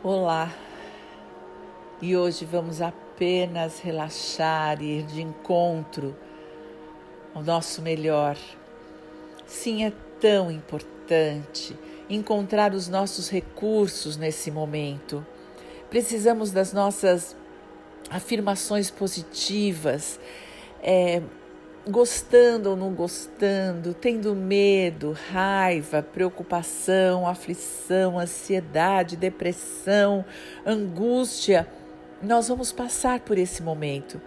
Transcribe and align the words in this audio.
Olá, 0.00 0.54
e 2.00 2.16
hoje 2.16 2.44
vamos 2.44 2.80
apenas 2.80 3.80
relaxar 3.80 4.80
e 4.80 5.00
ir 5.00 5.02
de 5.02 5.20
encontro 5.20 6.16
ao 7.34 7.42
nosso 7.42 7.82
melhor. 7.82 8.36
Sim, 9.44 9.84
é 9.84 9.92
tão 10.20 10.52
importante 10.52 11.76
encontrar 12.08 12.74
os 12.74 12.86
nossos 12.86 13.28
recursos 13.28 14.16
nesse 14.16 14.52
momento. 14.52 15.26
Precisamos 15.90 16.52
das 16.52 16.72
nossas 16.72 17.34
afirmações 18.08 18.92
positivas, 18.92 20.20
é, 20.80 21.20
gostando 21.86 22.70
ou 22.70 22.76
não 22.76 22.92
gostando, 22.92 23.94
tendo 23.94 24.34
medo, 24.34 25.16
raiva, 25.30 26.02
preocupação, 26.02 27.26
aflição, 27.26 28.18
ansiedade, 28.18 29.16
depressão, 29.16 30.24
angústia, 30.66 31.66
nós 32.22 32.48
vamos 32.48 32.72
passar 32.72 33.20
por 33.20 33.38
esse 33.38 33.62
momento 33.62 34.20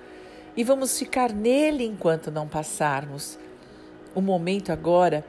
e 0.55 0.63
vamos 0.63 0.98
ficar 0.98 1.31
nele 1.34 1.85
enquanto 1.85 2.31
não 2.31 2.48
passarmos. 2.48 3.38
O 4.13 4.21
momento 4.21 4.71
agora 4.71 5.26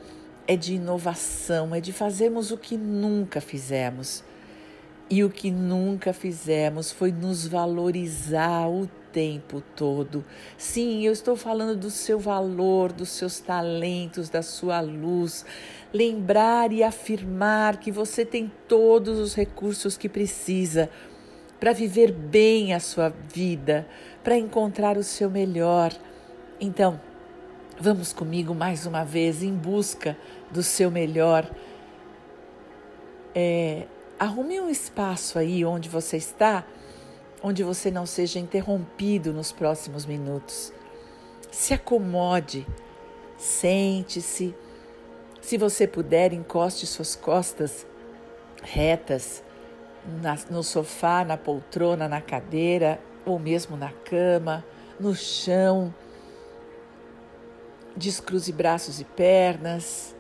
é 0.47 0.57
de 0.57 0.75
inovação, 0.75 1.75
é 1.75 1.81
de 1.81 1.93
fazermos 1.93 2.51
o 2.51 2.59
que 2.59 2.77
nunca 2.77 3.41
fizemos. 3.41 4.25
E 5.13 5.23
o 5.23 5.29
que 5.29 5.51
nunca 5.51 6.15
fizemos 6.15 6.91
foi 6.91 7.13
nos 7.13 7.47
valorizar 7.47 8.67
o 8.67 8.89
tempo 9.13 9.63
todo. 9.77 10.25
Sim, 10.57 11.05
eu 11.05 11.13
estou 11.13 11.37
falando 11.37 11.79
do 11.79 11.91
seu 11.91 12.19
valor, 12.19 12.91
dos 12.91 13.11
seus 13.11 13.39
talentos, 13.39 14.31
da 14.31 14.41
sua 14.41 14.81
luz. 14.81 15.45
Lembrar 15.93 16.73
e 16.73 16.83
afirmar 16.83 17.77
que 17.77 17.93
você 17.93 18.25
tem 18.25 18.51
todos 18.67 19.19
os 19.19 19.35
recursos 19.35 19.99
que 19.99 20.09
precisa 20.09 20.89
para 21.61 21.75
viver 21.75 22.11
bem 22.11 22.73
a 22.73 22.81
sua 22.81 23.11
vida, 23.11 23.87
para 24.25 24.39
encontrar 24.39 24.97
o 24.97 25.03
seu 25.03 25.29
melhor. 25.29 25.93
Então, 26.59 26.99
vamos 27.79 28.15
comigo 28.15 28.55
mais 28.55 28.87
uma 28.87 29.05
vez 29.05 29.43
em 29.43 29.53
busca 29.53 30.17
do 30.51 30.63
seu 30.63 30.91
melhor. 30.91 31.47
É, 33.35 33.87
arrume 34.23 34.61
um 34.61 34.71
espaço 34.71 35.37
aí 35.37 35.65
onde 35.65 35.89
você 35.89 36.17
está 36.17 36.65
onde 37.43 37.65
você 37.65 37.91
não 37.91 38.07
seja 38.07 38.39
interrompido 38.39 39.33
nos 39.33 39.51
próximos 39.51 40.07
minutos. 40.07 40.73
Se 41.51 41.75
acomode, 41.75 42.65
sente-se. 43.37 44.55
Se 45.41 45.59
você 45.59 45.89
puder, 45.89 46.33
encoste 46.33 46.87
suas 46.87 47.17
costas 47.17 47.85
retas 48.63 49.43
na, 50.23 50.39
no 50.49 50.63
sofá, 50.63 51.25
na 51.25 51.37
poltrona, 51.37 52.09
na 52.09 52.21
cadeira 52.21 53.01
ou 53.27 53.41
mesmo 53.41 53.77
na 53.77 53.91
cama, 53.91 54.65
no 55.01 55.17
chão. 55.17 55.93
Descruze 57.97 58.53
braços 58.53 59.01
e 59.01 59.05
pernas. 59.05 60.15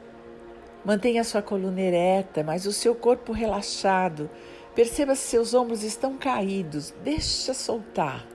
Mantenha 0.85 1.23
sua 1.23 1.41
coluna 1.41 1.81
ereta, 1.81 2.43
mas 2.43 2.67
o 2.67 2.73
seu 2.73 2.93
corpo 2.93 3.33
relaxado. 3.33 4.29
Perceba 4.75 5.15
se 5.15 5.29
seus 5.29 5.55
ombros 5.55 5.85
estão 5.85 6.17
caídos, 6.17 6.93
deixa 7.05 7.55
soltar. 7.55 8.27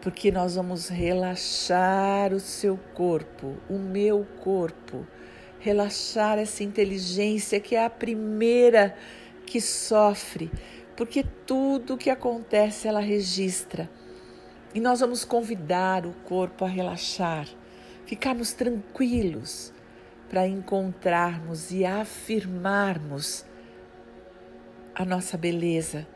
Porque 0.00 0.32
nós 0.32 0.54
vamos 0.54 0.88
relaxar 0.88 2.32
o 2.32 2.40
seu 2.40 2.78
corpo, 2.94 3.58
o 3.68 3.78
meu 3.78 4.26
corpo, 4.42 5.06
relaxar 5.58 6.38
essa 6.38 6.64
inteligência 6.64 7.60
que 7.60 7.76
é 7.76 7.84
a 7.84 7.90
primeira 7.90 8.96
que 9.44 9.60
sofre, 9.60 10.50
porque 10.96 11.22
tudo 11.44 11.94
o 11.94 11.98
que 11.98 12.08
acontece 12.08 12.88
ela 12.88 13.00
registra. 13.00 13.90
E 14.74 14.80
nós 14.80 15.00
vamos 15.00 15.26
convidar 15.26 16.06
o 16.06 16.14
corpo 16.24 16.64
a 16.64 16.68
relaxar, 16.68 17.46
ficarmos 18.06 18.54
tranquilos 18.54 19.74
para 20.30 20.46
encontrarmos 20.46 21.72
e 21.72 21.84
afirmarmos 21.84 23.44
a 24.94 25.04
nossa 25.04 25.36
beleza, 25.36 26.06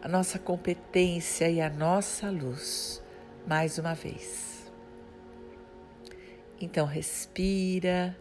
a 0.00 0.06
nossa 0.06 0.38
competência 0.38 1.50
e 1.50 1.60
a 1.60 1.68
nossa 1.68 2.30
luz. 2.30 3.02
Mais 3.44 3.76
uma 3.76 3.94
vez. 3.94 4.70
Então, 6.60 6.86
respira. 6.86 8.16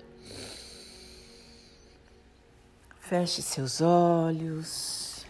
Feche 3.00 3.42
seus 3.44 3.80
olhos. 3.80 5.26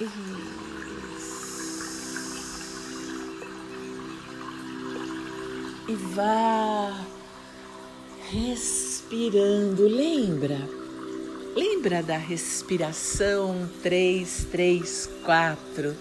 Isso. 0.00 0.85
E 5.88 5.94
vá 5.94 7.06
respirando. 8.30 9.86
Lembra? 9.86 10.58
Lembra 11.54 12.02
da 12.02 12.16
respiração 12.16 13.70
3, 13.82 14.48
3, 14.50 15.08
4? 15.24 15.96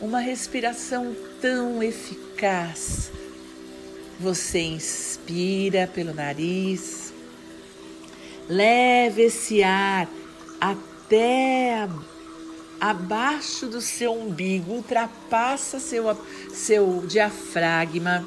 Uma 0.00 0.18
respiração 0.18 1.14
tão 1.40 1.82
eficaz. 1.82 3.12
Você 4.18 4.60
inspira 4.60 5.86
pelo 5.86 6.12
nariz, 6.12 7.14
leve 8.48 9.22
esse 9.22 9.62
ar 9.62 10.06
até 10.60 11.88
abaixo 12.78 13.66
do 13.66 13.80
seu 13.80 14.12
umbigo, 14.12 14.72
ultrapassa 14.72 15.78
seu, 15.78 16.04
seu 16.52 17.04
diafragma. 17.06 18.26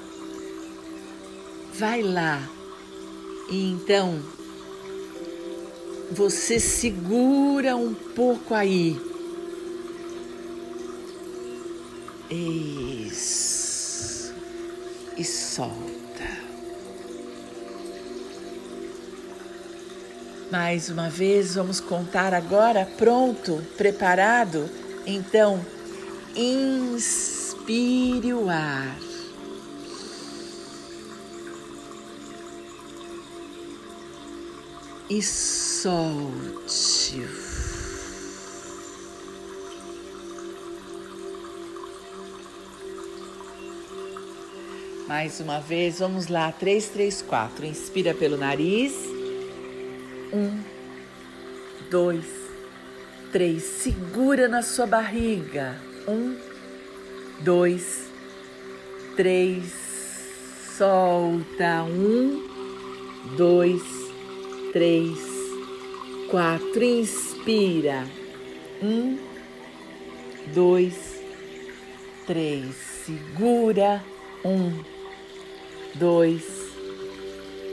Vai 1.75 2.03
lá, 2.03 2.47
e 3.49 3.71
então 3.71 4.21
você 6.11 6.59
segura 6.59 7.75
um 7.75 7.93
pouco 7.93 8.53
aí. 8.53 8.99
Isso. 12.29 14.33
E 15.17 15.23
solta. 15.23 16.43
Mais 20.51 20.89
uma 20.89 21.09
vez, 21.09 21.55
vamos 21.55 21.79
contar 21.79 22.33
agora. 22.33 22.87
Pronto? 22.97 23.63
Preparado? 23.75 24.69
Então, 25.05 25.63
inspire 26.35 28.33
o 28.33 28.49
ar. 28.49 29.02
E 35.17 35.21
solte. 35.21 35.93
Mais 45.07 45.39
uma 45.39 45.59
vez, 45.59 45.99
vamos 45.99 46.27
lá, 46.27 46.51
três, 46.51 46.89
três, 46.89 47.21
quatro. 47.21 47.63
Inspira 47.63 48.15
pelo 48.15 48.37
nariz. 48.37 48.93
Um, 50.33 50.59
dois, 51.91 52.25
três. 53.31 53.61
Segura 53.61 54.47
na 54.47 54.63
sua 54.63 54.87
barriga. 54.87 55.79
Um, 56.07 56.35
dois, 57.41 58.09
três. 59.15 59.83
Solta. 60.75 61.83
Um, 61.83 62.49
dois, 63.37 64.02
três, 64.73 65.19
quatro. 66.29 66.83
Inspira. 66.83 68.07
Um, 68.81 69.19
dois, 70.53 71.21
três. 72.25 72.75
Segura. 73.05 74.03
Um, 74.43 74.73
dois, 75.93 76.43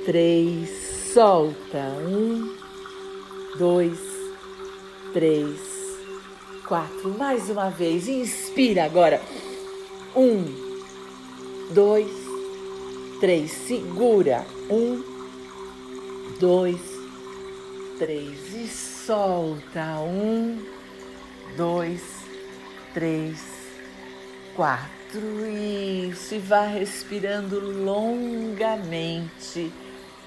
três. 0.04 0.68
Solta. 1.14 1.96
Um, 2.06 2.54
dois, 3.58 3.98
três, 5.12 5.58
quatro. 6.68 7.16
Mais 7.18 7.48
uma 7.50 7.70
vez. 7.70 8.06
Inspira 8.06 8.84
agora. 8.84 9.20
Um, 10.14 10.44
dois, 11.72 12.12
três. 13.20 13.50
Segura. 13.50 14.46
Um, 14.70 15.02
dois, 16.40 16.80
três 18.00 18.54
e 18.54 18.66
solta. 18.66 20.00
Um, 20.00 20.64
dois, 21.56 22.02
três, 22.94 23.44
quatro. 24.56 25.46
Isso, 25.46 26.34
e 26.34 26.38
vá 26.38 26.64
respirando 26.66 27.60
longamente. 27.84 29.70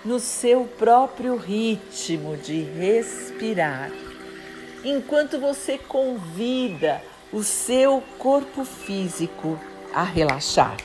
no 0.05 0.19
seu 0.19 0.65
próprio 0.65 1.37
ritmo 1.37 2.35
de 2.35 2.61
respirar, 2.61 3.91
enquanto 4.83 5.39
você 5.39 5.77
convida 5.77 7.01
o 7.31 7.41
seu 7.43 8.03
corpo 8.17 8.65
físico 8.65 9.57
a 9.93 10.03
relaxar. 10.03 10.75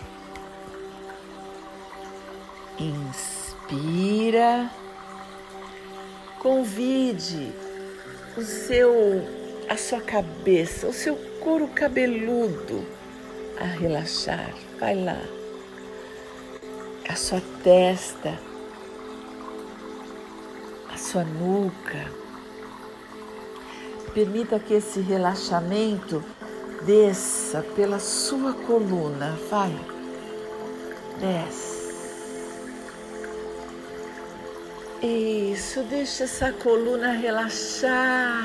Inspira, 2.79 4.71
convide 6.39 7.53
o 8.37 8.43
seu, 8.43 8.95
a 9.69 9.77
sua 9.77 10.01
cabeça, 10.01 10.87
o 10.87 10.93
seu 10.93 11.17
couro 11.41 11.69
cabeludo 11.69 12.85
a 13.61 13.65
relaxar. 13.65 14.55
Vai 14.79 14.95
lá. 14.95 15.21
A 17.09 17.15
sua 17.15 17.43
testa, 17.63 18.39
a 20.93 20.97
sua 20.97 21.25
nuca. 21.25 22.07
Permita 24.15 24.59
que 24.59 24.75
esse 24.75 25.01
relaxamento 25.01 26.23
desça 26.85 27.63
pela 27.75 27.99
sua 27.99 28.53
coluna. 28.53 29.39
Vai. 29.51 29.75
Desce. 31.21 31.68
Isso, 35.01 35.85
deixa 35.85 36.25
essa 36.25 36.51
coluna 36.51 37.13
relaxar 37.13 38.45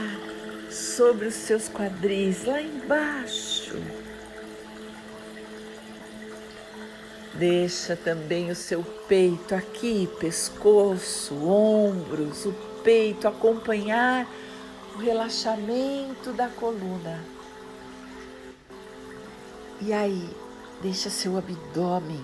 sobre 0.69 1.25
os 1.25 1.33
seus 1.33 1.67
quadris, 1.67 2.45
lá 2.45 2.61
embaixo. 2.61 3.81
Deixa 7.33 7.95
também 7.95 8.51
o 8.51 8.55
seu 8.55 8.83
peito 8.83 9.55
aqui, 9.55 10.07
pescoço, 10.19 11.33
ombros, 11.44 12.45
o 12.45 12.53
peito 12.83 13.27
acompanhar 13.27 14.27
o 14.94 15.00
relaxamento 15.00 16.31
da 16.33 16.50
coluna. 16.50 17.19
E 19.81 19.91
aí, 19.91 20.29
deixa 20.83 21.09
seu 21.09 21.35
abdômen 21.35 22.23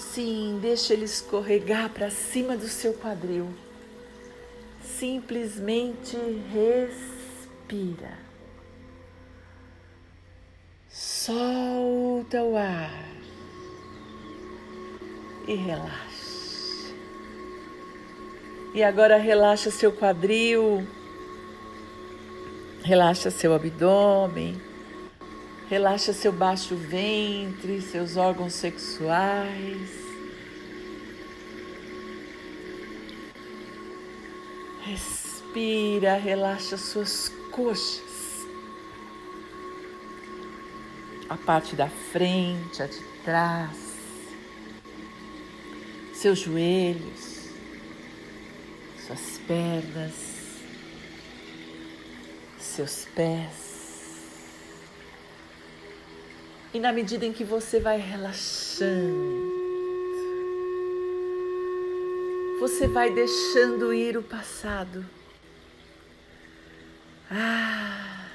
Sim, 0.00 0.58
deixa 0.60 0.94
ele 0.94 1.04
escorregar 1.04 1.90
para 1.90 2.10
cima 2.10 2.56
do 2.56 2.66
seu 2.66 2.94
quadril. 2.94 3.48
Simplesmente 4.82 6.16
respira. 6.50 8.18
Solta 10.88 12.42
o 12.42 12.56
ar 12.56 13.08
e 15.46 15.54
relaxa. 15.54 16.94
E 18.74 18.82
agora 18.82 19.18
relaxa 19.18 19.70
seu 19.70 19.92
quadril, 19.92 20.84
relaxa 22.82 23.30
seu 23.30 23.54
abdômen, 23.54 24.60
relaxa 25.70 26.12
seu 26.12 26.32
baixo 26.32 26.74
ventre, 26.74 27.80
seus 27.80 28.16
órgãos 28.16 28.54
sexuais. 28.54 29.88
Respira, 34.82 36.16
relaxa 36.16 36.76
suas 36.76 37.28
coxas. 37.52 38.48
A 41.28 41.36
parte 41.36 41.76
da 41.76 41.88
frente, 41.88 42.82
a 42.82 42.86
de 42.86 43.00
trás. 43.24 43.78
Seus 46.12 46.40
joelhos, 46.40 47.48
suas 49.06 49.40
pernas, 49.46 50.14
seus 52.58 53.06
pés. 53.14 53.69
E 56.72 56.78
na 56.78 56.92
medida 56.92 57.26
em 57.26 57.32
que 57.32 57.42
você 57.42 57.80
vai 57.80 57.98
relaxando, 57.98 59.50
você 62.60 62.86
vai 62.86 63.12
deixando 63.12 63.92
ir 63.92 64.16
o 64.16 64.22
passado. 64.22 65.04
Ah, 67.28 68.26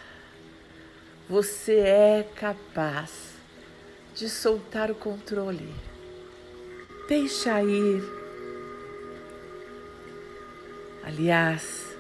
você 1.30 1.80
é 1.80 2.30
capaz 2.36 3.36
de 4.14 4.30
soltar 4.30 4.92
o 4.92 4.96
controle. 4.96 5.74
Deixa 7.08 7.62
ir. 7.64 8.04
Aliás, 11.04 11.96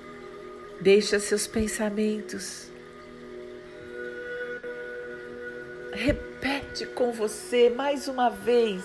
deixa 0.81 1.19
seus 1.19 1.47
pensamentos. 1.47 2.71
Repete 6.75 6.85
com 6.87 7.09
você 7.13 7.69
mais 7.69 8.09
uma 8.09 8.29
vez. 8.29 8.83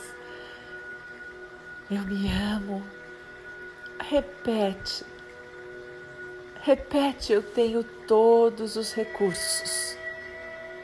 Eu 1.91 2.03
me 2.03 2.31
amo 2.33 2.81
repete. 3.99 5.05
Repete, 6.63 7.33
eu 7.33 7.43
tenho 7.43 7.83
todos 7.83 8.77
os 8.77 8.93
recursos 8.93 9.97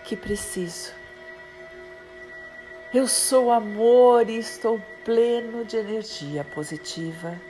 que 0.02 0.16
preciso. 0.16 0.90
Eu 2.92 3.06
sou 3.06 3.52
amor 3.52 4.28
e 4.28 4.38
estou 4.38 4.82
pleno 5.04 5.64
de 5.64 5.76
energia 5.76 6.42
positiva. 6.42 7.40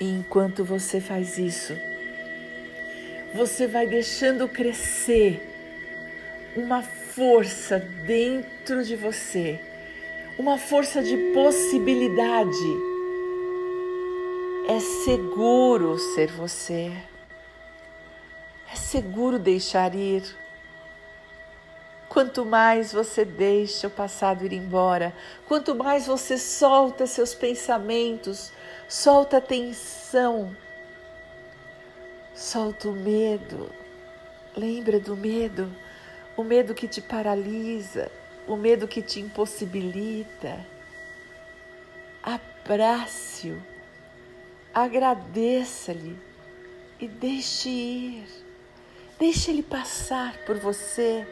E 0.00 0.08
enquanto 0.08 0.64
você 0.64 0.98
faz 0.98 1.36
isso, 1.36 1.74
você 3.34 3.66
vai 3.66 3.86
deixando 3.86 4.48
crescer 4.48 5.42
uma 6.56 6.82
força 7.14 7.78
dentro 7.78 8.82
de 8.82 8.96
você, 8.96 9.60
uma 10.36 10.58
força 10.58 11.00
de 11.00 11.16
possibilidade 11.32 12.94
é 14.68 14.80
seguro 14.80 15.96
ser 15.96 16.28
você. 16.32 16.92
É 18.72 18.74
seguro 18.74 19.38
deixar 19.38 19.94
ir. 19.94 20.24
Quanto 22.08 22.44
mais 22.44 22.92
você 22.92 23.24
deixa 23.24 23.86
o 23.86 23.90
passado 23.90 24.44
ir 24.44 24.52
embora, 24.52 25.14
quanto 25.46 25.74
mais 25.74 26.06
você 26.06 26.36
solta 26.36 27.06
seus 27.06 27.32
pensamentos, 27.32 28.52
solta 28.88 29.36
a 29.36 29.40
tensão, 29.40 30.56
solta 32.34 32.88
o 32.88 32.92
medo. 32.92 33.70
Lembra 34.56 34.98
do 34.98 35.16
medo? 35.16 35.83
O 36.36 36.42
medo 36.42 36.74
que 36.74 36.88
te 36.88 37.00
paralisa, 37.00 38.10
o 38.46 38.56
medo 38.56 38.88
que 38.88 39.00
te 39.00 39.20
impossibilita. 39.20 40.64
Abrace-o 42.22 43.74
agradeça-lhe 44.74 46.18
e 46.98 47.06
deixe 47.06 47.68
ir. 47.68 48.24
Deixe 49.18 49.52
ele 49.52 49.62
passar 49.62 50.36
por 50.44 50.56
você. 50.56 51.24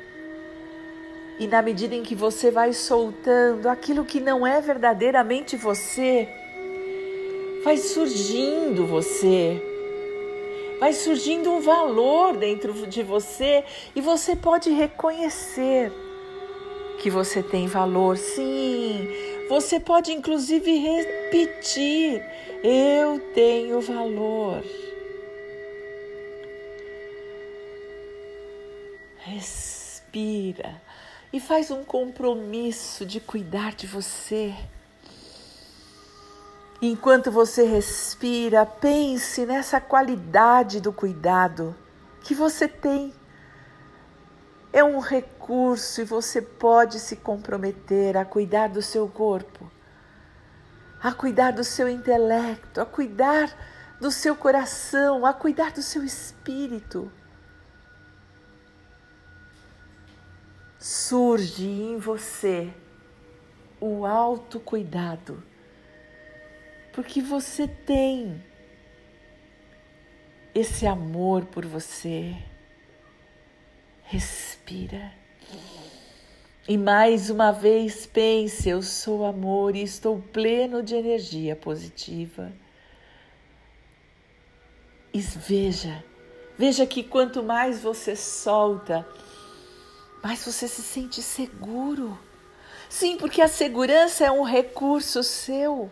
E 1.39 1.47
na 1.49 1.61
medida 1.61 1.95
em 1.95 2.05
que 2.05 2.15
você 2.15 2.51
vai 2.51 2.73
soltando 2.73 3.69
aquilo 3.69 4.05
que 4.05 4.21
não 4.21 4.47
é 4.47 4.61
verdadeiramente 4.61 5.57
você, 5.57 6.29
vai 7.65 7.77
surgindo 7.77 8.87
você. 8.87 9.61
Vai 10.83 10.93
surgindo 10.93 11.49
um 11.49 11.61
valor 11.61 12.37
dentro 12.37 12.89
de 12.89 13.05
você 13.05 13.65
e 13.95 14.01
você 14.01 14.35
pode 14.35 14.69
reconhecer 14.69 15.93
que 17.01 17.09
você 17.09 17.41
tem 17.41 17.69
valor, 17.69 18.19
sim. 18.19 19.09
Você 19.49 19.79
pode 19.79 20.11
inclusive 20.11 20.77
repetir: 20.77 22.21
eu 22.65 23.21
tenho 23.33 23.81
valor. 23.81 24.65
Respira 29.19 30.83
e 31.33 31.39
faz 31.39 31.71
um 31.71 31.85
compromisso 31.85 33.07
de 33.07 33.21
cuidar 33.21 33.77
de 33.77 33.87
você. 33.87 34.53
Enquanto 36.85 37.31
você 37.31 37.63
respira, 37.63 38.67
pense 38.67 39.47
nessa 39.47 39.81
qualidade 39.81 40.81
do 40.81 40.93
cuidado 40.93 41.77
que 42.25 42.35
você 42.35 42.67
tem 42.67 43.15
é 44.73 44.83
um 44.83 44.99
recurso 44.99 46.01
e 46.01 46.05
você 46.05 46.43
pode 46.43 46.99
se 46.99 47.15
comprometer 47.15 48.17
a 48.17 48.25
cuidar 48.25 48.69
do 48.69 48.83
seu 48.83 49.07
corpo, 49.07 49.71
a 51.01 51.13
cuidar 51.13 51.53
do 51.53 51.63
seu 51.63 51.89
intelecto, 51.89 52.81
a 52.81 52.85
cuidar 52.85 53.57
do 54.01 54.11
seu 54.11 54.35
coração, 54.35 55.25
a 55.25 55.33
cuidar 55.33 55.71
do 55.71 55.83
seu 55.83 56.03
espírito. 56.03 57.13
Surge 60.81 61.65
em 61.65 61.97
você 61.97 62.75
o 63.81 64.05
autocuidado 64.05 65.52
porque 66.93 67.23
você 67.23 67.67
tem 67.67 68.43
esse 70.55 70.87
amor 70.87 71.47
por 71.47 71.65
você. 71.65 72.37
Respira. 74.05 75.13
E 76.69 76.77
mais 76.77 77.31
uma 77.31 77.51
vez 77.51 78.07
pense: 78.07 78.69
eu 78.69 78.83
sou 78.83 79.25
amor 79.25 79.75
e 79.75 79.83
estou 79.83 80.21
pleno 80.21 80.83
de 80.83 80.95
energia 80.95 81.57
positiva. 81.57 82.53
E 85.15 85.21
veja, 85.21 86.03
veja 86.57 86.87
que 86.87 87.03
quanto 87.03 87.43
mais 87.43 87.83
você 87.83 88.17
solta, 88.17 89.07
mais 90.23 90.45
você 90.45 90.69
se 90.69 90.83
sente 90.83 91.23
seguro. 91.23 92.19
Sim, 92.89 93.17
porque 93.17 93.41
a 93.41 93.49
segurança 93.49 94.25
é 94.25 94.31
um 94.31 94.43
recurso 94.43 95.23
seu 95.23 95.91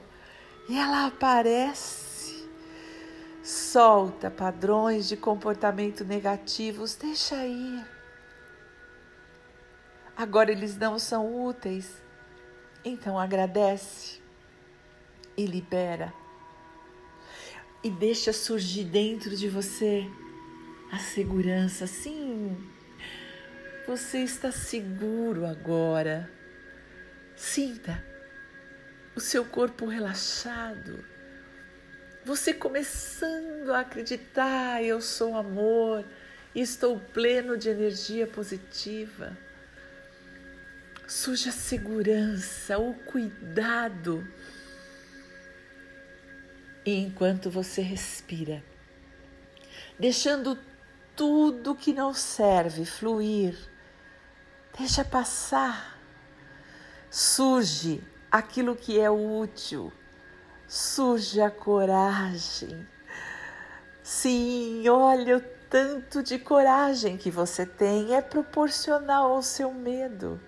e 0.69 0.79
ela 0.79 1.07
aparece. 1.07 2.49
Solta 3.43 4.31
padrões 4.31 5.09
de 5.09 5.17
comportamento 5.17 6.05
negativos, 6.05 6.95
deixa 6.95 7.47
ir. 7.47 7.85
Agora 10.17 10.53
eles 10.53 10.77
não 10.77 10.99
são 10.99 11.47
úteis, 11.47 12.03
então 12.85 13.19
agradece 13.19 14.21
e 15.37 15.47
libera. 15.47 16.13
E 17.83 17.91
deixa 17.91 18.33
surgir 18.33 18.85
dentro 18.85 19.35
de 19.35 19.49
você 19.49 20.07
a 20.93 20.99
segurança. 20.99 21.87
Sim, 21.87 22.57
você 23.87 24.19
está 24.19 24.53
seguro 24.53 25.47
agora. 25.47 26.31
Sinta 27.35 28.10
o 29.21 29.23
seu 29.23 29.45
corpo 29.45 29.85
relaxado, 29.85 31.05
você 32.25 32.55
começando 32.55 33.69
a 33.69 33.81
acreditar: 33.81 34.83
eu 34.83 34.99
sou 35.03 35.37
amor, 35.37 36.07
estou 36.55 36.99
pleno 36.99 37.57
de 37.57 37.69
energia 37.69 38.27
positiva. 38.27 39.37
Surge 41.07 41.51
a 41.51 41.53
segurança, 41.53 42.79
o 42.79 42.95
cuidado. 42.95 44.27
E 46.87 46.95
enquanto 46.95 47.51
você 47.51 47.83
respira, 47.83 48.65
deixando 49.99 50.59
tudo 51.15 51.75
que 51.75 51.93
não 51.93 52.15
serve 52.15 52.87
fluir, 52.87 53.55
deixa 54.79 55.05
passar, 55.05 56.01
surge 57.11 58.03
aquilo 58.31 58.77
que 58.77 59.01
é 59.01 59.11
útil, 59.11 59.93
surge 60.69 61.41
a 61.41 61.51
coragem. 61.51 62.87
Sim, 64.03 64.89
olha 64.89 65.39
o 65.39 65.41
tanto 65.69 66.23
de 66.23 66.39
coragem 66.39 67.17
que 67.17 67.31
você 67.31 67.67
tem, 67.67 68.15
é 68.15 68.21
proporcional 68.21 69.33
ao 69.33 69.43
seu 69.43 69.73
medo. 69.73 70.41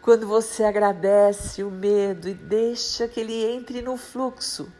Quando 0.00 0.26
você 0.26 0.62
agradece 0.62 1.62
o 1.64 1.70
medo 1.70 2.28
e 2.28 2.34
deixa 2.34 3.08
que 3.08 3.20
ele 3.20 3.44
entre 3.44 3.82
no 3.82 3.96
fluxo, 3.96 4.72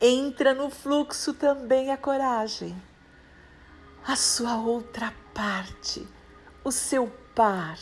entra 0.00 0.54
no 0.54 0.70
fluxo 0.70 1.34
também 1.34 1.90
a 1.90 1.96
coragem, 1.96 2.80
a 4.06 4.16
sua 4.16 4.56
outra 4.56 5.12
parte, 5.34 6.06
o 6.62 6.70
seu 6.70 7.08
par. 7.34 7.78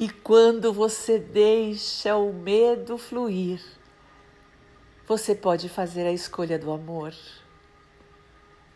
E 0.00 0.08
quando 0.08 0.72
você 0.72 1.18
deixa 1.18 2.16
o 2.16 2.32
medo 2.32 2.96
fluir, 2.96 3.60
você 5.06 5.34
pode 5.34 5.68
fazer 5.68 6.06
a 6.06 6.10
escolha 6.10 6.58
do 6.58 6.70
amor. 6.70 7.14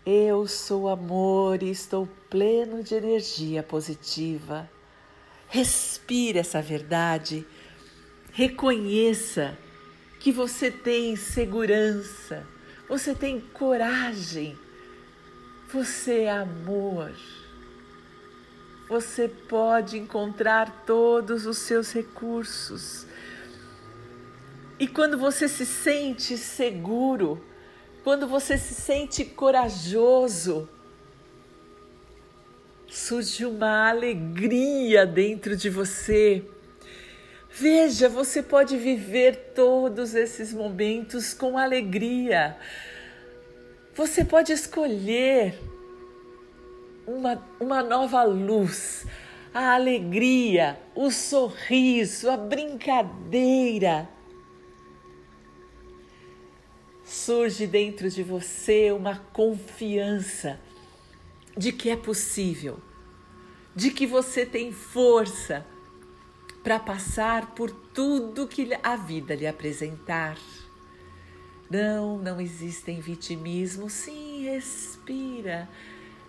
Eu 0.05 0.47
sou 0.47 0.87
amor 0.87 1.63
e 1.63 1.71
estou 1.71 2.07
pleno 2.29 2.83
de 2.83 2.95
energia 2.95 3.63
positiva. 3.63 4.71
Respire 5.49 6.41
essa 6.41 6.61
verdade. 6.61 7.47
Reconheça 8.31 9.57
que 10.21 10.31
você 10.31 10.71
tem 10.71 11.17
segurança, 11.17 12.47
você 12.87 13.15
tem 13.15 13.41
coragem, 13.41 14.59
você 15.73 16.25
é 16.25 16.33
amor 16.33 17.15
você 18.95 19.27
pode 19.27 19.99
encontrar 19.99 20.85
todos 20.87 21.47
os 21.47 21.59
seus 21.59 21.93
recursos. 21.93 23.05
E 24.79 24.87
quando 24.87 25.19
você 25.19 25.49
se 25.49 25.67
sente 25.67 26.39
seguro, 26.39 27.45
quando 28.05 28.29
você 28.29 28.57
se 28.57 28.73
sente 28.73 29.25
corajoso, 29.25 30.69
surge 32.87 33.45
uma 33.45 33.89
alegria 33.89 35.05
dentro 35.05 35.57
de 35.57 35.69
você. 35.69 36.45
Veja, 37.51 38.09
você 38.09 38.45
pode 38.45 38.77
viver 38.77 39.55
todos 39.57 40.15
esses 40.15 40.53
momentos 40.53 41.35
com 41.35 41.59
alegria. 41.59 42.57
Você 43.93 44.25
pode 44.25 44.53
escolher 44.53 45.59
uma, 47.07 47.43
uma 47.61 47.83
nova 47.83 48.23
luz, 48.23 49.07
a 49.53 49.75
alegria, 49.75 50.81
o 50.95 51.11
sorriso, 51.11 52.31
a 52.31 52.37
brincadeira. 52.37 54.09
Surge 57.05 57.67
dentro 57.67 58.11
de 58.11 58.23
você 58.23 58.91
uma 58.91 59.19
confiança 59.33 60.59
de 61.57 61.71
que 61.71 61.91
é 61.91 61.97
possível, 61.97 62.81
de 63.75 63.91
que 63.91 64.07
você 64.07 64.45
tem 64.45 64.73
força 64.73 65.65
para 66.63 66.81
passar 66.81 67.55
por 67.55 67.71
tudo 67.71 68.49
que 68.49 68.71
a 68.83 68.97
vida 68.97 69.35
lhe 69.35 69.47
apresentar. 69.47 70.39
Não, 71.71 72.19
não 72.19 72.41
existem 72.41 73.01
vitimismo. 73.01 73.91
Sim, 73.91 74.45
respira. 74.45 75.69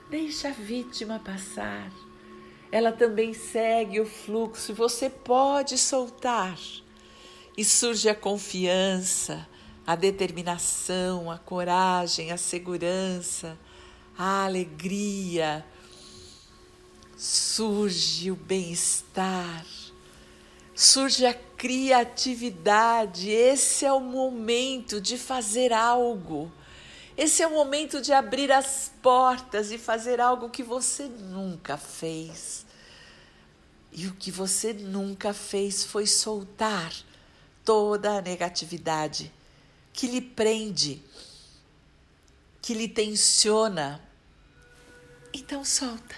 Deixa 0.09 0.49
a 0.49 0.51
vítima 0.51 1.19
passar. 1.19 1.91
Ela 2.71 2.91
também 2.91 3.33
segue 3.33 3.99
o 3.99 4.05
fluxo 4.05 4.71
você 4.71 5.09
pode 5.09 5.79
soltar. 5.79 6.59
E 7.57 7.65
surge 7.65 8.07
a 8.07 8.13
confiança, 8.13 9.47
a 9.85 9.95
determinação, 9.95 11.31
a 11.31 11.39
coragem, 11.39 12.31
a 12.31 12.37
segurança, 12.37 13.57
a 14.15 14.45
alegria. 14.45 15.65
Surge 17.17 18.29
o 18.29 18.35
bem-estar, 18.35 19.65
surge 20.75 21.25
a 21.25 21.33
criatividade. 21.33 23.31
Esse 23.31 23.85
é 23.85 23.91
o 23.91 24.01
momento 24.01 25.01
de 25.01 25.17
fazer 25.17 25.73
algo 25.73 26.51
esse 27.17 27.41
é 27.41 27.47
o 27.47 27.51
momento 27.51 28.01
de 28.01 28.11
abrir 28.11 28.51
as 28.51 28.91
portas 29.01 29.71
e 29.71 29.77
fazer 29.77 30.19
algo 30.19 30.49
que 30.49 30.61
você 30.61 31.05
nunca 31.05 31.77
fez. 31.77 32.65
E 33.91 34.07
o 34.07 34.13
que 34.13 34.29
você 34.29 34.73
nunca 34.73 35.33
fez 35.33 35.85
foi 35.85 36.05
soltar 36.05 36.93
toda 37.63 38.17
a 38.17 38.21
negatividade 38.21 39.31
que 39.93 40.07
lhe 40.07 40.19
prende, 40.19 41.01
que 42.61 42.73
lhe 42.73 42.89
tensiona. 42.89 44.01
Então 45.33 45.63
solta. 45.63 46.15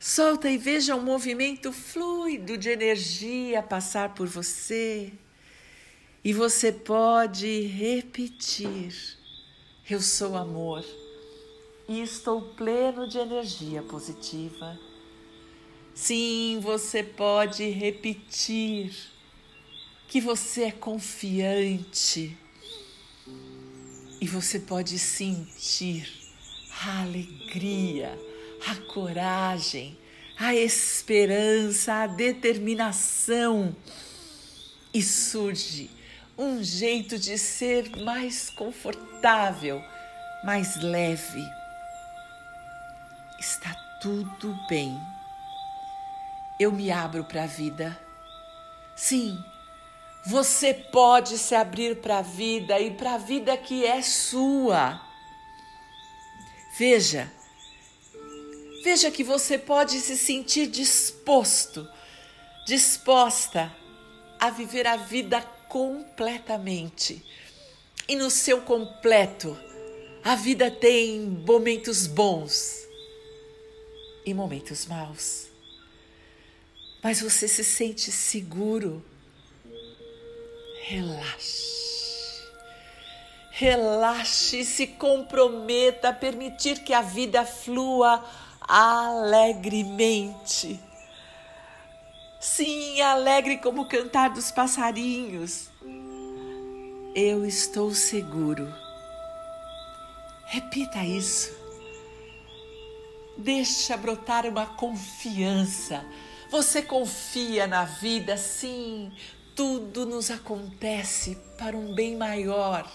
Solta 0.00 0.48
e 0.48 0.56
veja 0.56 0.96
um 0.96 1.02
movimento 1.02 1.70
fluido 1.70 2.56
de 2.56 2.70
energia 2.70 3.62
passar 3.62 4.14
por 4.14 4.26
você. 4.26 5.12
E 6.24 6.32
você 6.32 6.72
pode 6.72 7.62
repetir 7.66 9.15
eu 9.88 10.00
sou 10.00 10.36
amor. 10.36 10.84
E 11.88 12.00
estou 12.00 12.42
pleno 12.42 13.08
de 13.08 13.18
energia 13.18 13.82
positiva. 13.82 14.78
Sim, 15.94 16.58
você 16.60 17.02
pode 17.02 17.68
repetir 17.70 18.92
que 20.08 20.20
você 20.20 20.64
é 20.64 20.72
confiante. 20.72 22.36
E 24.20 24.26
você 24.26 24.58
pode 24.58 24.98
sentir 24.98 26.12
a 26.84 27.02
alegria, 27.02 28.18
a 28.66 28.74
coragem, 28.92 29.96
a 30.36 30.54
esperança, 30.54 31.94
a 31.94 32.06
determinação. 32.08 33.74
E 34.92 35.00
surge 35.00 35.90
um 36.38 36.62
jeito 36.62 37.18
de 37.18 37.38
ser 37.38 37.96
mais 37.96 38.50
confortável, 38.50 39.82
mais 40.44 40.76
leve. 40.76 41.42
Está 43.38 43.74
tudo 44.00 44.54
bem. 44.68 45.00
Eu 46.60 46.72
me 46.72 46.90
abro 46.90 47.24
para 47.24 47.44
a 47.44 47.46
vida. 47.46 47.98
Sim, 48.94 49.38
Você 50.28 50.74
pode 50.74 51.38
se 51.38 51.54
abrir 51.54 52.00
para 52.00 52.18
a 52.18 52.22
vida 52.22 52.80
e 52.80 52.90
para 52.90 53.14
a 53.14 53.18
vida 53.18 53.56
que 53.56 53.86
é 53.86 54.02
sua. 54.02 55.00
Veja, 56.76 57.30
veja 58.82 59.08
que 59.08 59.22
você 59.22 59.56
pode 59.56 60.00
se 60.00 60.18
sentir 60.18 60.66
disposto, 60.66 61.88
disposta 62.66 63.72
a 64.40 64.50
viver 64.50 64.84
a 64.84 64.96
vida 64.96 65.40
completamente. 65.68 67.24
E 68.08 68.16
no 68.16 68.30
seu 68.30 68.62
completo, 68.62 69.58
a 70.22 70.34
vida 70.34 70.70
tem 70.70 71.20
momentos 71.20 72.06
bons 72.06 72.86
e 74.24 74.32
momentos 74.32 74.86
maus. 74.86 75.46
Mas 77.02 77.20
você 77.20 77.46
se 77.46 77.64
sente 77.64 78.10
seguro 78.10 79.04
Relaxe. 80.88 82.46
Relaxe 83.50 84.60
e 84.60 84.64
se 84.64 84.86
comprometa 84.86 86.10
a 86.10 86.12
permitir 86.12 86.84
que 86.84 86.94
a 86.94 87.02
vida 87.02 87.44
flua 87.44 88.24
alegremente. 88.60 89.18
Sim, 92.48 93.00
alegre 93.00 93.58
como 93.58 93.82
o 93.82 93.88
cantar 93.88 94.30
dos 94.30 94.52
passarinhos. 94.52 95.68
Eu 97.12 97.44
estou 97.44 97.92
seguro. 97.92 98.72
Repita 100.46 101.04
isso. 101.04 101.52
Deixa 103.36 103.96
brotar 103.96 104.46
uma 104.46 104.64
confiança. 104.64 106.06
Você 106.48 106.80
confia 106.80 107.66
na 107.66 107.84
vida, 107.84 108.36
sim, 108.36 109.12
tudo 109.56 110.06
nos 110.06 110.30
acontece 110.30 111.36
para 111.58 111.76
um 111.76 111.96
bem 111.96 112.16
maior. 112.16 112.88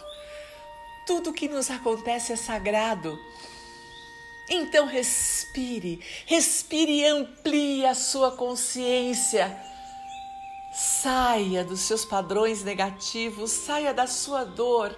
Tudo 1.06 1.34
que 1.34 1.50
nos 1.50 1.70
acontece 1.70 2.32
é 2.32 2.38
sagrado. 2.38 3.20
Então 4.54 4.86
respire, 4.86 6.02
respire 6.26 7.00
e 7.00 7.06
amplie 7.06 7.86
a 7.86 7.96
sua 7.96 8.32
consciência. 8.32 9.58
Saia 10.74 11.64
dos 11.64 11.80
seus 11.80 12.04
padrões 12.04 12.64
negativos, 12.64 13.52
saia 13.52 13.94
da 13.94 14.06
sua 14.06 14.44
dor. 14.44 14.94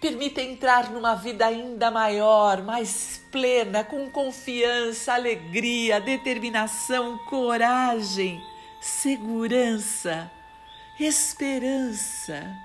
Permita 0.00 0.42
entrar 0.42 0.90
numa 0.90 1.14
vida 1.14 1.46
ainda 1.46 1.90
maior, 1.90 2.62
mais 2.62 3.22
plena, 3.32 3.82
com 3.82 4.10
confiança, 4.10 5.14
alegria, 5.14 6.00
determinação, 6.00 7.18
coragem, 7.28 8.40
segurança 8.80 10.30
esperança. 11.04 12.56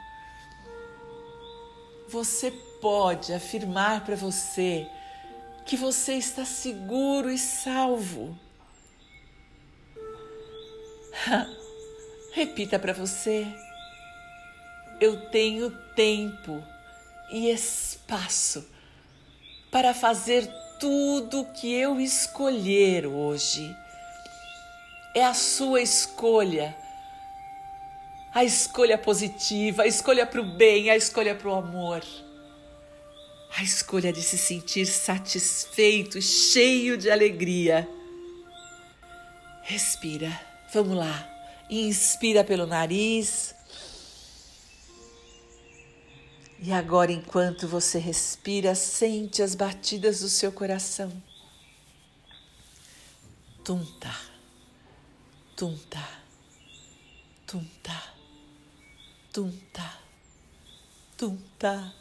Você 2.09 2.51
pode 2.81 3.33
afirmar 3.33 4.05
para 4.05 4.15
você 4.15 4.87
que 5.65 5.75
você 5.75 6.13
está 6.13 6.45
seguro 6.45 7.29
e 7.31 7.37
salvo. 7.37 8.37
Repita 12.31 12.77
para 12.77 12.93
você: 12.93 13.47
eu 14.99 15.29
tenho 15.29 15.71
tempo 15.95 16.63
e 17.31 17.49
espaço 17.49 18.65
para 19.71 19.93
fazer 19.93 20.47
tudo 20.79 21.41
o 21.41 21.53
que 21.53 21.73
eu 21.73 21.99
escolher 21.99 23.05
hoje. 23.05 23.75
É 25.13 25.23
a 25.23 25.33
sua 25.33 25.81
escolha 25.81 26.75
a 28.35 28.43
escolha 28.43 28.97
positiva, 28.97 29.83
a 29.83 29.87
escolha 29.87 30.25
para 30.25 30.41
o 30.41 30.43
bem, 30.57 30.89
a 30.89 30.97
escolha 30.97 31.33
para 31.33 31.47
o 31.47 31.55
amor. 31.55 32.03
A 33.57 33.63
escolha 33.63 34.11
de 34.11 34.21
se 34.21 34.37
sentir 34.37 34.85
satisfeito, 34.85 36.21
cheio 36.21 36.97
de 36.97 37.09
alegria. 37.09 37.87
Respira, 39.63 40.29
vamos 40.73 40.97
lá. 40.97 41.29
Inspira 41.69 42.43
pelo 42.43 42.65
nariz. 42.65 43.55
E 46.59 46.71
agora, 46.71 47.11
enquanto 47.11 47.67
você 47.67 47.97
respira, 47.97 48.75
sente 48.75 49.41
as 49.41 49.55
batidas 49.55 50.19
do 50.19 50.29
seu 50.29 50.51
coração. 50.51 51.11
Tunta, 53.63 54.15
tunta, 55.55 56.07
tunta. 57.47 58.15
Tunta, 59.35 59.99
Tunta, 61.17 61.93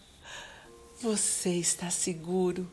você 1.04 1.50
está 1.50 1.90
seguro. 1.90 2.66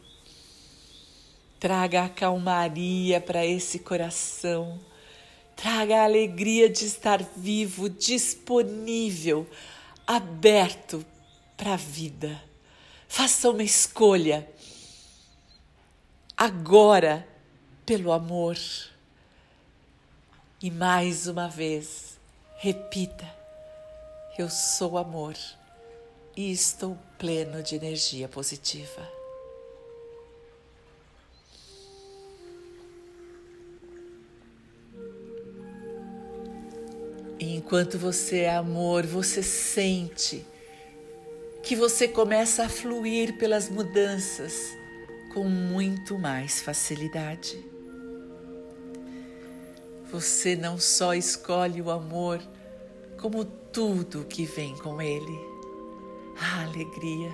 Traga 1.59 2.05
a 2.05 2.09
calmaria 2.09 3.19
para 3.19 3.45
esse 3.45 3.77
coração. 3.79 4.79
Traga 5.53 5.97
a 5.97 6.03
alegria 6.05 6.69
de 6.69 6.85
estar 6.85 7.21
vivo, 7.35 7.89
disponível, 7.89 9.45
aberto 10.07 11.05
para 11.57 11.73
a 11.73 11.75
vida. 11.75 12.41
Faça 13.05 13.49
uma 13.49 13.63
escolha. 13.63 14.49
Agora, 16.37 17.27
pelo 17.85 18.13
amor. 18.13 18.57
E 20.63 20.71
mais 20.71 21.27
uma 21.27 21.49
vez, 21.49 22.17
repita 22.55 23.29
eu 24.37 24.49
sou 24.49 24.97
amor 24.97 25.35
e 26.35 26.51
estou 26.51 26.97
pleno 27.17 27.61
de 27.61 27.75
energia 27.75 28.27
positiva. 28.27 29.07
E 37.39 37.55
enquanto 37.55 37.97
você 37.97 38.41
é 38.41 38.55
amor, 38.55 39.05
você 39.05 39.41
sente 39.41 40.45
que 41.63 41.75
você 41.75 42.07
começa 42.07 42.65
a 42.65 42.69
fluir 42.69 43.37
pelas 43.37 43.69
mudanças 43.69 44.53
com 45.33 45.45
muito 45.45 46.17
mais 46.19 46.61
facilidade. 46.61 47.63
Você 50.11 50.55
não 50.55 50.77
só 50.77 51.13
escolhe 51.13 51.81
o 51.81 51.89
amor, 51.89 52.41
como 53.19 53.45
tudo 53.45 54.25
que 54.25 54.45
vem 54.45 54.75
com 54.77 55.01
ele. 55.01 55.50
A 56.41 56.63
alegria, 56.63 57.31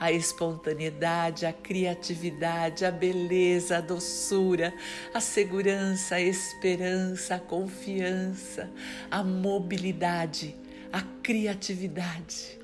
a 0.00 0.10
espontaneidade, 0.10 1.46
a 1.46 1.52
criatividade, 1.52 2.84
a 2.84 2.90
beleza, 2.90 3.78
a 3.78 3.80
doçura, 3.80 4.74
a 5.14 5.20
segurança, 5.20 6.16
a 6.16 6.20
esperança, 6.20 7.36
a 7.36 7.40
confiança, 7.40 8.68
a 9.08 9.22
mobilidade, 9.22 10.56
a 10.92 11.02
criatividade. 11.22 12.58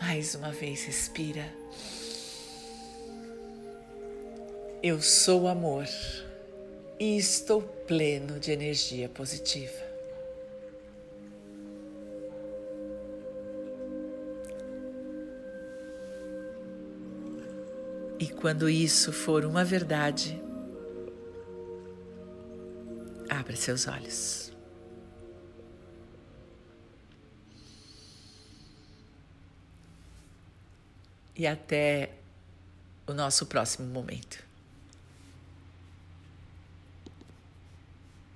Mais 0.00 0.34
uma 0.34 0.50
vez, 0.50 0.84
respira. 0.84 1.48
Eu 4.82 5.00
sou 5.00 5.48
amor 5.48 5.86
e 7.00 7.16
estou 7.16 7.62
pleno 7.62 8.38
de 8.38 8.52
energia 8.52 9.08
positiva. 9.08 9.83
E 18.24 18.28
quando 18.28 18.70
isso 18.70 19.12
for 19.12 19.44
uma 19.44 19.62
verdade, 19.62 20.42
abra 23.28 23.54
seus 23.54 23.86
olhos. 23.86 24.50
E 31.36 31.46
até 31.46 32.12
o 33.06 33.12
nosso 33.12 33.44
próximo 33.44 33.86
momento. 33.88 34.42